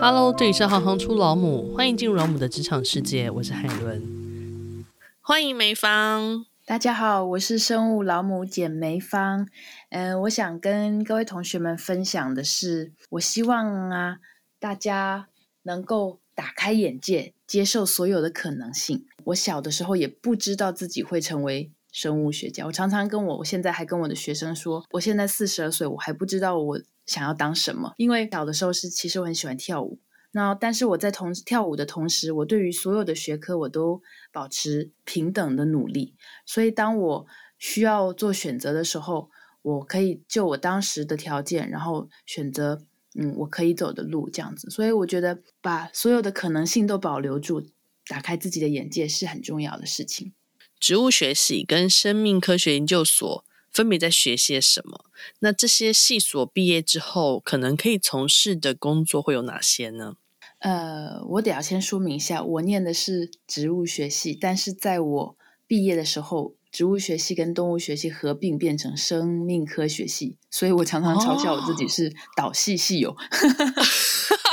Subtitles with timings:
[0.00, 4.84] Hello，这里是行行出老母，欢迎进入老母的职场世界，我是海伦，
[5.20, 6.44] 欢迎梅芳。
[6.66, 9.46] 大家好，我是生物老母简梅芳。
[9.90, 14.18] 嗯、我想跟各位同学们分享的是，我希望啊，
[14.58, 15.28] 大家
[15.62, 19.06] 能够打开眼界，接受所有的可能性。
[19.24, 21.70] 我小的时候也不知道自己会成为。
[21.94, 27.94] 生物学家，我常常跟我，我现在还跟我的学生说，我现在四十二岁，我还不知道我想要当什么。
[27.96, 30.00] 因为小的时候是，其实我很喜欢跳舞，
[30.32, 36.16] 那但是我在同跳舞的同时，我对于所有的学科我都保持平等的努力。
[36.44, 37.26] 所以当我
[37.60, 39.30] 需要做选择的时候，
[39.62, 42.82] 我可以就我当时的条件，然后选择
[43.16, 44.68] 嗯我可以走的路这样子。
[44.68, 47.64] 所以我觉得把所有的可能性都保留住，
[48.08, 50.32] 打开自己的眼界是很重要的事情。
[50.78, 55.06] 植物学系跟生命科学研究所分别在学些什么？
[55.40, 60.16] 那这些系所毕业之后，可能可以从事的工作会有哪些呢？
[60.58, 73.10] 呃，我得要先说明一下，我念的是植物学系，但是在我毕业的时候，植物学系跟动物学系合并变成生命科学系，所以我常常嘲笑我自己是导系系友。
[73.10, 73.16] 哦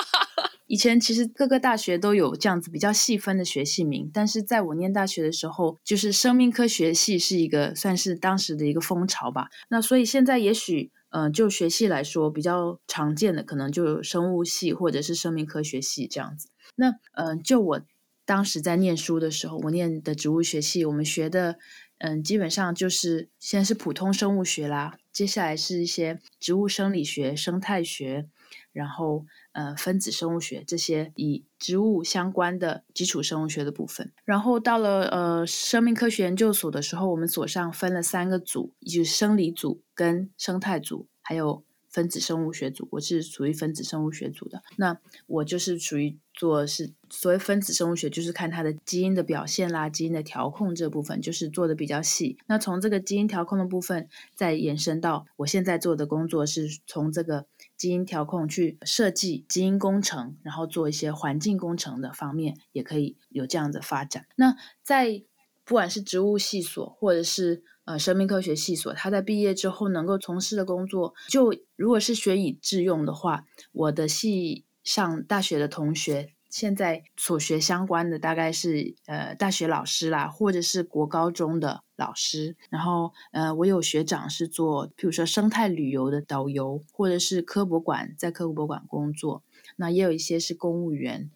[0.71, 9.49] 以前其实各个大学都有这样子比较细分的学系名，但是在我念大学的时候，就是生命科学系是一个算是当时的一个风潮吧。
[9.69, 16.47] 那所以现在也许，嗯、就学系来说比较常见的，可能就有生物系或者是生命科学系这样子。
[16.77, 17.81] 那嗯、就我
[18.25, 21.57] 当时在念书的时候，我念的植物学系，我们学的
[21.97, 28.29] 嗯、基本上就是先是普通生物学啦，接下来是一些植物生理学、生态学。
[28.73, 34.11] 然后，呃，分子生物学这些以植物相关的基础生物学的部分。
[34.23, 42.87] 然后到了呃生命科学研究所的时候，我们所上分了三个组，就是生理组、跟生态组，还有分子生物学组。
[42.91, 44.61] 我是属于分子生物学组的。
[44.77, 52.37] 那我就是属于做是所谓分子生物学，就是看它的基因的表现啦、基因的调控这部分，就是做的比较细。
[52.47, 57.47] 那从这个基因调控的部分，再延伸到我现在做的工作，是从这个。
[57.81, 64.27] 基因调控去设计基因工程，然后做一些环境工程的方面，也可以有这样的发展。
[64.35, 65.23] 那在
[65.65, 76.33] 不管是植物系所或者是呃生命科学系所，他在毕业之后能够从事的工作，就如果是学以致用的话，我的系上大学的同学。
[76.51, 82.57] 现在所学相关的大概是呃大学老师啦，或者是国高中的老师。
[82.69, 89.43] 然后呃，我有学长是做，譬如说生态旅游的导游，或者是科博馆，在科博馆工作。
[89.77, 91.31] 那也有一些是公务员，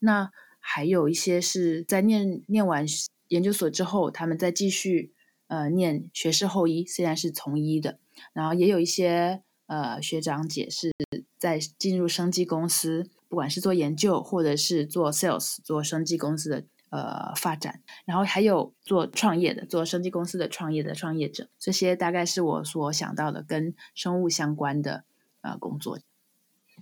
[0.00, 2.84] 那还有一些是在念念完
[3.28, 5.12] 研究所之后，他们再继续
[5.46, 8.00] 呃念学士后医，虽然是从医的。
[8.32, 10.90] 然后也有一些呃学长姐是
[11.38, 13.08] 在进入生技公司。
[13.28, 25.04] 不管是做研究，或者是做 sales，做生技公司的呃发展，然后还有做创业的，做生技公司的创业的创业者，这些大概是我所想到的跟生物相关的
[25.40, 25.98] 呃工作。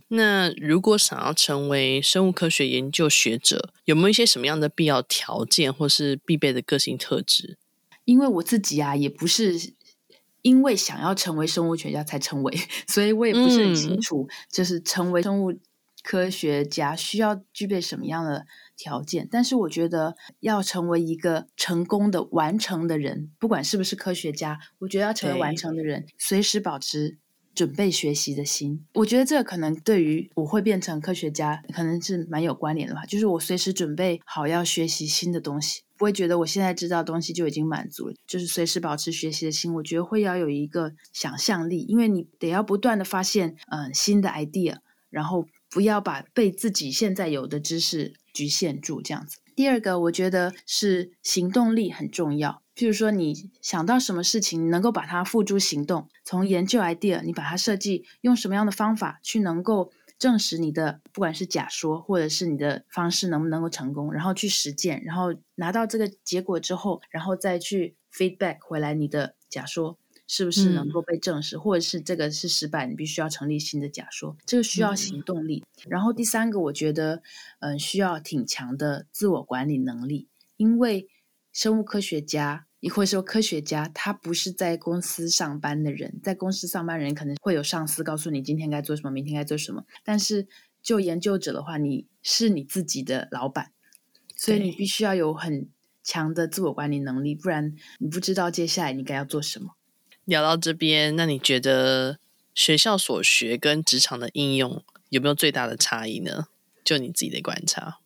[0.09, 7.57] 那如果想要成为生物科学研究学者，有没有一些什么样的必要条件，或是必备的个性特质？
[8.05, 9.73] 因为我自己啊，也不是
[10.43, 12.55] 因为想要成为生物学家才成为，
[12.87, 15.59] 所以我也不是很清楚，嗯、就是成为生物。
[16.05, 18.45] 科学家需要具备什么样的
[18.77, 19.27] 条件？
[19.31, 27.17] 但是我觉得要成为一个成功的完成的人，不管是不是科学家，我觉得要成为完成的人，随时保持
[27.55, 28.85] 准备学习的心。
[28.93, 33.07] 我觉得这可能对于我会变成科学家，可能是蛮有关联的吧。
[33.07, 38.15] 就是我随时准备好要学习新的东西，不会觉得我现在知道的东西就已经满足了。
[38.27, 44.77] 就是随时保持学习的心，我觉得会要有一个想象力，因为你得要不断的发现嗯、呃、新的 idea，
[45.09, 45.47] 然后。
[45.75, 49.39] 不要把被自己现在有的知识局限住，这样子。
[49.57, 52.63] 第二个，我觉得是行动力很重要。
[52.77, 56.09] 譬如说，你想到什么事情，你能够把它付诸行动。
[56.23, 69.99] 从研究 idea，你把它设计，用什么样的方法去能够证实你的，不管是假说或者是你的方式能不能够成功，然后去实践，然后拿到这个结果之后，然后再去 feedback 回来你的假说。
[70.37, 72.89] 是不是能够被证实，嗯、或者是这个是失败？
[72.89, 75.63] 你必须要成立新的假说，这个需要行动力。
[75.85, 77.23] 嗯、然后第三个，我觉得，
[77.61, 80.27] 嗯、呃，需要挺强的自我管理能力，
[80.57, 81.07] 因为
[81.53, 89.85] 生物科学家，亦或者说科学家，他不是在公司上班的人，在公司上班人可能会有上司告诉你今天该做什么，明天该做什么。
[90.03, 90.49] 但是
[90.83, 93.71] 就研究者的话，你是你自己的老板，
[94.35, 95.69] 所以你必须要有很
[96.03, 99.77] 强的自我管理能力，不然你不知道接下来你该要做什么。
[100.25, 102.19] 聊到这边，那你觉得
[102.55, 106.49] 学校所学跟职场的应用有没有最大的差异呢？
[106.85, 107.99] 就你自己的观察。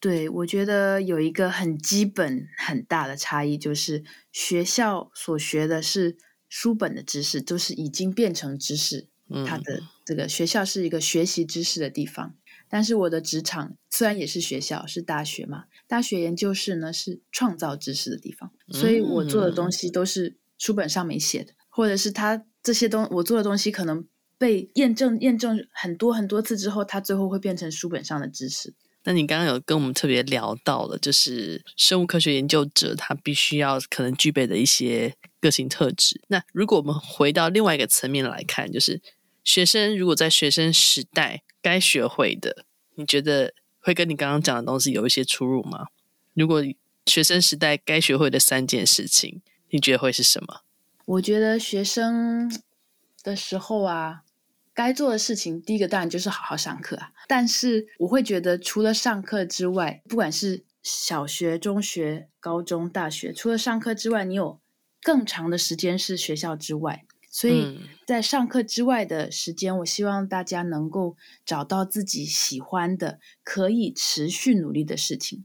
[0.00, 6.16] 对，我觉得有一个很基本、很大的差异，就是学校所学的是
[6.48, 9.08] 书本的知识，就是已经变成知识。
[9.30, 12.34] 嗯，它的这个学校是一个学习知识的地方，
[12.68, 24.06] 但是我的职场虽然也是学校，是大学嘛，大学研究室呢是创造知识的地方，所以我做的东西都是书本上没写的，或者是他这些东我做的东西可能
[24.36, 28.74] 被验证验证很多很多次之后，它最后会变成书本上的知识。
[29.04, 36.20] 那你刚刚有跟我们特别聊到了，就是生物科学研究者他必须要可能具备的一些个性特质。
[36.28, 39.00] 那如果我们回到另外一个层面来看，就是
[39.42, 42.66] 学生如果在学生时代该学会的，
[42.96, 45.86] 你觉得会跟你刚刚讲的东西有一些出入吗？
[46.34, 46.62] 如果
[47.06, 49.40] 学生时代该学会的三件事情，
[49.70, 50.62] 你觉得会是什么？
[51.04, 52.50] 我觉得学生
[53.22, 54.22] 的时候啊。
[54.74, 57.10] 该做的事情，第一个当然就是好好上课啊。
[57.26, 64.60] 但是我会觉得，除了上课之外，不管是小学、中学、高中、大学，除了上课之外，你有
[65.02, 67.04] 更长的时间是学校之外。
[67.28, 75.44] 所以在上课之外的时间，我希望大家能够找到自己喜欢的、可以持续努力的事情，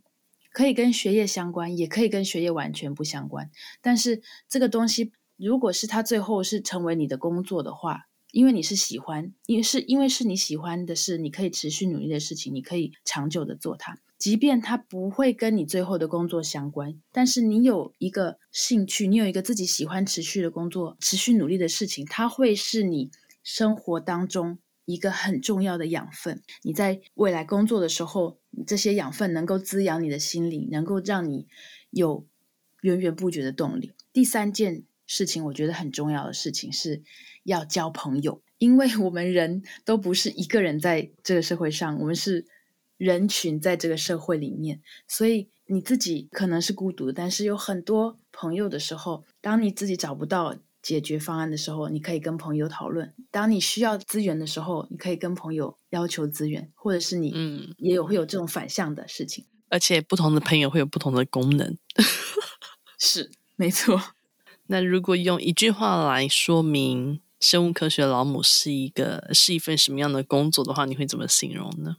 [0.54, 3.52] 可以跟学业相关，也可以跟学业完全不相关。
[3.82, 23.12] 但是这个东西，如果是它最后是成为你的工作的话，因为你是喜欢，因为是因为是你喜欢的事，你可以持续努力的事情，你可以长久的做它，即便它不会跟你最后的工作相关，但是你有一个兴趣，你有一个自己喜欢持续的工作，持续努力的事情，它会是你
[23.44, 26.42] 生活当中一个很重要的养分。
[26.62, 31.48] 你在未来工作的时候，这些养分能够滋养你的心灵，能够让你
[31.90, 32.26] 有
[32.82, 33.94] 源源不绝的动力。
[34.12, 37.04] 第三件事情，我觉得很重要的事情是。
[37.46, 42.46] 要交朋友，因为我们人都不是一个人在这个社会上，我们是
[42.96, 57.74] 人群在这个社会里面，所以你自己可能是孤独的，但是有很多朋友的时候，当你自己找不到解决方案的时候，你可以跟朋友讨论；当你需要资源的时候，你可以跟朋友要求资源，或者是你嗯。
[57.78, 61.78] 也有会有这种反向的事情，而且不同的朋友会有不同的功能，
[63.00, 64.00] 是没错。
[64.68, 71.98] 那如果用一句话来说明，生物科学老母是一个是一份什么样的工作的话，你会怎么形容呢？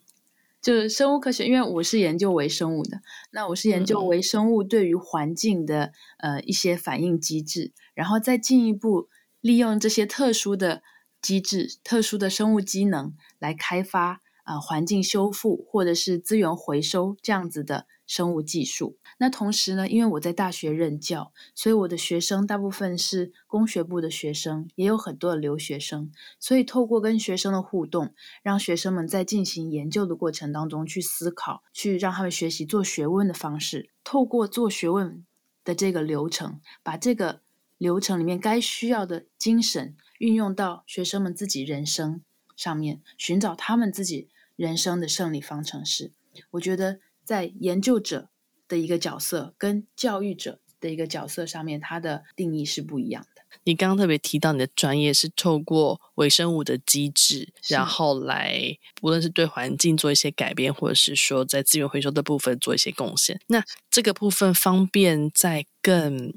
[0.63, 3.03] 就是生物科学，因为我是研究微生物的，
[3.33, 9.09] 那我是研究微生物对于环境的、嗯、呃一些反应机制，然后再进一步
[9.41, 10.83] 利用这些特殊的
[11.23, 18.99] 机制、特殊的生物机能来开发啊、环境修复或者是资源回收这样子的生物技术。
[19.17, 26.13] 那同时呢，因为我在大学任教，所以我的学生大部分是工学部的学生，也有很多的留学生。
[26.39, 28.13] 所以透过跟学生的互动，
[28.43, 33.89] 让学生们在进行研究的过程当中去思考，去让他们学习做学问的方式。
[34.03, 35.25] 透过做学问
[35.65, 37.41] 的这个流程，把这个
[37.85, 42.23] 流程里面该需要的精神运用到学生们自己人生
[42.57, 46.13] 上面，寻找他们自己人生的胜利方程式。
[46.53, 48.31] 我觉得在研究者。
[48.67, 53.43] 的一个角色跟教育者的一个角色上面，它的定义是不一样的。
[53.65, 63.39] 你刚刚特别提到你的专业是透过微生物的机制，然后来无论是对环境做一些改变，或者是说在资源回收的部分做一些贡献。
[63.49, 66.33] 那这个部分方便在更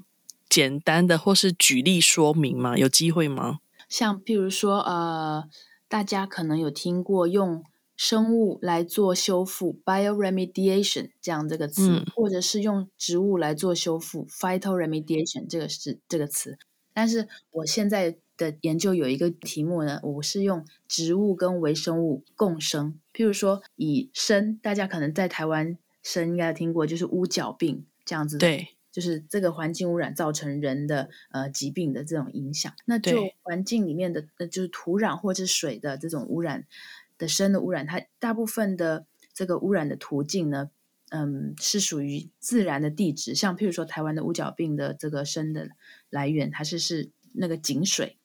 [0.50, 2.78] 简单的或是举例说明吗？
[2.78, 3.60] 有机会吗？
[3.90, 5.50] 像譬如说，呃，
[5.88, 7.64] 大家可能有听过用。
[8.00, 16.60] 生物来做修复，bioremediation 这样这个词，嗯、或者是用植物来做修复，phytoremediation 这个是这个词。
[16.94, 23.00] 但是我现在的研究有一个题目呢，我是用植物跟微生物共生。
[23.12, 28.38] 譬如说，以生，大家可能在台湾生应该听过，就是乌角病这样子。
[28.38, 32.74] 对，就是这个环境污染造成人的呃疾病的这种影响。
[32.86, 36.66] 那就环境里面的，呃，就是土壤或者是水的这种污染。
[37.20, 40.70] 的砷的污染，它大部分的这个污染的途径呢，
[41.10, 45.70] 嗯，是属于自然的地质，像譬如说台湾的乌角病的这个砷的
[46.12, 48.18] 来源，它是是那个井水，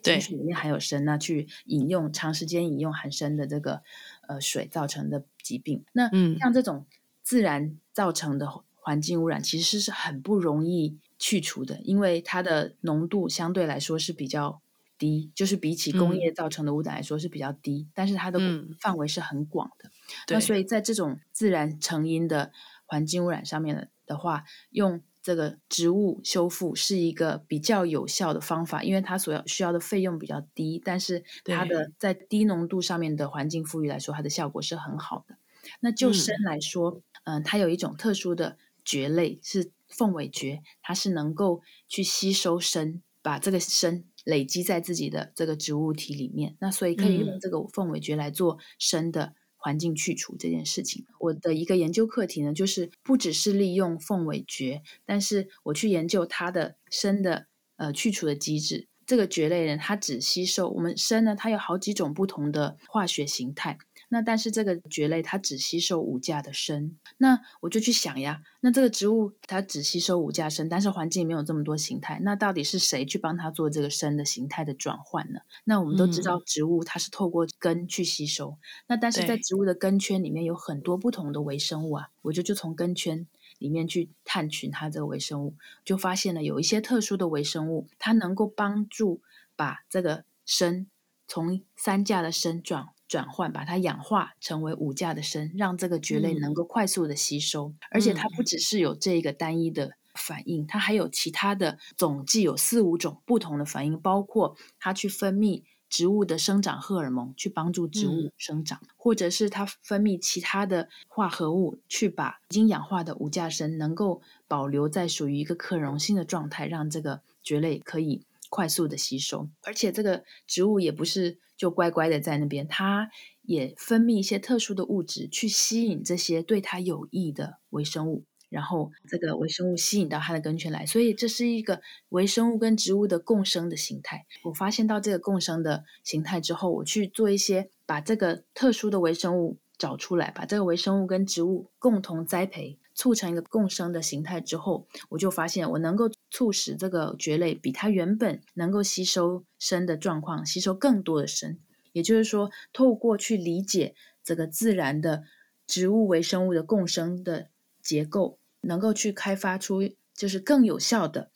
[0.00, 3.82] 井水里面含有砷，那去饮用长时间饮用含砷的这个
[4.28, 5.84] 呃水造成的疾病。
[5.92, 6.86] 那像这种
[7.24, 8.46] 自然造成的
[8.86, 14.62] 环境污染，其实是很不容易去除的，因为它的浓度相对来说是比较。
[14.98, 18.40] 低，就是比起工业造成的污染来说是比较低，嗯、但是它的
[18.80, 19.90] 范围是很广的。
[19.90, 19.92] 嗯、
[20.30, 22.50] 那所以在这种自然成因的
[22.86, 35.36] 环境污染上面的话，用这个植物修复是一个比较有效的方法，因为它所要需要的费用比较低，但是它的在低浓度上面的环境富裕来说，它的效果是很好的。
[35.80, 49.34] 那就砷来说，嗯、呃，它有一种特殊的蕨类是凤尾蕨，它是能够去吸收砷，把这个砷累积在自己的这个植物体里面，那所以可以用这个凤尾蕨来做砷的。
[49.58, 58.86] 环境去除这件事情，我的一个研究课题呢，就是不只是利用凤尾蕨，但是我去研究它的砷的呃去除的机制。
[59.06, 63.78] 这个蕨类呢，它只吸收我们砷呢，它有好几种不同的化学形态。
[64.08, 75.40] 那但是这个蕨类它只吸收五价的砷，那我就去想呀，那这个植物它只吸收五价砷，但是环境没有这么多形态，那到底是谁去帮它做这个砷的形态的转换呢？
[75.64, 78.58] 那我们都知道植物它是透过根去吸收，嗯、
[78.88, 83.26] 那但是在植物的根圈里面有很多不同的微生物啊，我就就从根圈
[83.58, 89.20] 里面去探寻它这个微生物，就发现了有一些特殊的微生物，它能够帮助
[89.56, 90.86] 把这个砷
[91.26, 92.90] 从三价的砷转。
[93.08, 97.68] 转换，把它氧化成为五价的砷，让这个蕨类能够快速的吸收。
[97.68, 119.48] 嗯、而且它不只是有这个单一的反应，它还有其他的，总计有四五种不同的反应，包括它去分泌植物的生长荷尔蒙，去帮助植物生长，嗯、或者是它分泌其他的化合物，去把已经氧化的五价砷能够保留在属于一个可溶性的状态，让这个蕨类可以快速的吸收。
[119.62, 121.38] 而且这个植物也不是。
[121.56, 123.10] 就乖乖的在那边，它
[123.42, 134.26] 也分泌一些特殊的物质去吸引这些对它有益的微生物，然后这个微生物吸引到它的根圈来，所以这是一个微生物跟植物的共生的形态。
[134.44, 142.78] 我发现到这个共生的形态之后，我去做一些把这个特殊的微生物找出来，把这个微生物跟植物共同栽培。
[142.96, 151.58] 促成一个共生的形态之后，我就发现我能够促使这个蕨类比它原本能够吸收砷的状况吸收更多的砷。
[151.92, 155.24] 也就是说，透过去理解这个自然的
[155.66, 157.48] 植物微生物的共生的
[157.82, 159.82] 结构，能够去开发出
[160.14, 161.30] 就是更有效的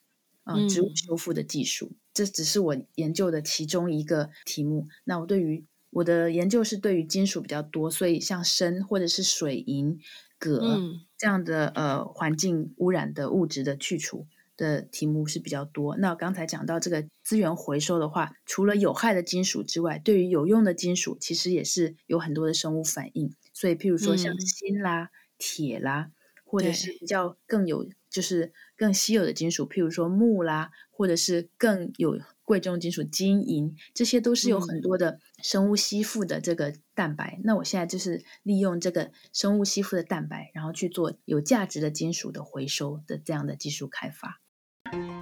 [0.45, 1.87] 啊、呃、植物修复的技术。
[1.93, 4.89] 嗯、这只是我研究的其中一个题目。
[5.05, 9.99] 那我对于我的研究是对于金属比较多，所以像砷或者是水银。
[10.41, 15.97] 鎘这样的呃环境污染的物质的去除的题目是比较多。
[15.99, 23.33] 那刚才讲到这个资源回收的话，除了有害的金属之外，对于有用的金属，其实也是有很多的生物反应。
[23.53, 26.11] 所以，譬如说像锌啦、铁啦，
[26.45, 32.19] 或者是比较更有就是更稀有的金属，譬如说木啦，或者是更有。
[32.43, 37.39] 贵重金属金银，这些都是有很多的生物吸附的这个蛋白。
[37.45, 44.41] 那我现在就是利用这个生物吸附的蛋白，然后去做有价值的金属的回收的这样的技术开发。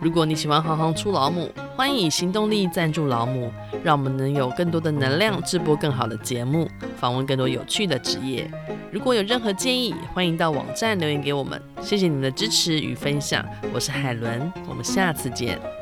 [0.00, 8.50] 如果你喜欢行行出老母，欢迎以行动力赞助老母，让我们能有更多的能量制播更好的节目，访问更多有趣的职业。
[8.90, 11.60] 如果有任何建议，欢迎到网站留言给我们。
[11.82, 13.44] 谢谢你们的支持与分享，
[13.74, 15.77] 我是海伦，我们下次见。